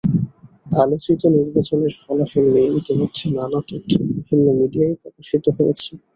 আলোচিত 0.77 1.21
নির্বাচনের 1.35 1.93
ফলাফল 2.01 2.45
নিয়ে 2.53 2.69
ইতিমধ্যেই 2.79 3.31
নানা 3.37 3.59
তথ্য 3.61 3.91
বিভিন্ন 4.09 4.45
মিডিয়ায় 4.59 4.95
প্রকাশিত 5.01 5.45
হয়েছে। 5.57 5.91